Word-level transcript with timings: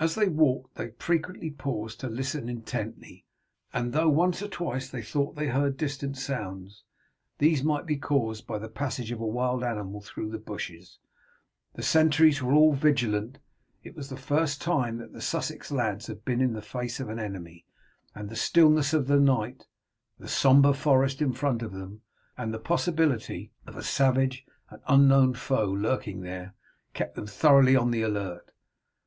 As 0.00 0.14
they 0.14 0.26
walked 0.30 0.76
they 0.76 0.92
frequently 0.92 1.50
paused 1.50 2.00
to 2.00 2.08
listen 2.08 2.48
intently, 2.48 3.26
and 3.74 3.92
though 3.92 4.08
once 4.08 4.40
or 4.40 4.48
twice 4.48 4.88
they 4.88 5.02
thought 5.02 5.36
they 5.36 5.48
heard 5.48 5.76
distant 5.76 6.16
sounds, 6.16 6.82
these 7.36 7.62
might 7.62 7.84
be 7.84 7.98
caused 7.98 8.46
by 8.46 8.56
the 8.58 8.70
passage 8.70 9.10
of 9.12 9.20
a 9.20 9.26
wild 9.26 9.62
animal 9.62 10.00
through 10.00 10.30
the 10.30 10.38
bushes. 10.38 10.98
The 11.74 11.82
sentries 11.82 12.42
were 12.42 12.54
all 12.54 12.72
vigilant. 12.72 13.38
It 13.82 13.94
was 13.94 14.08
the 14.08 14.16
first 14.16 14.62
time 14.62 14.96
that 14.96 15.12
the 15.12 15.20
Sussex 15.20 15.70
lads 15.70 16.06
had 16.06 16.24
been 16.24 16.40
in 16.40 16.58
face 16.62 16.98
of 16.98 17.10
an 17.10 17.18
enemy, 17.18 17.66
and 18.14 18.30
the 18.30 18.36
stillness 18.36 18.94
of 18.94 19.08
the 19.08 19.20
night, 19.20 19.66
the 20.18 20.26
sombre 20.26 20.72
forest 20.72 21.20
in 21.20 21.34
front 21.34 21.60
of 21.60 21.72
them, 21.74 22.00
and 22.38 22.54
the 22.54 22.58
possibility 22.58 23.52
of 23.66 23.76
a 23.76 23.82
savage 23.82 24.46
and 24.70 24.80
unknown 24.88 25.34
foe 25.34 25.66
lurking 25.66 26.22
there, 26.22 26.54
kept 26.94 27.14
them 27.14 27.26
thoroughly 27.26 27.76
on 27.76 27.90
the 27.90 28.00
alert. 28.00 28.50